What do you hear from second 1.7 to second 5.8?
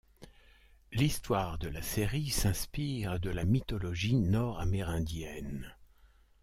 série s'inspire de la mythologie nord-amérindienne.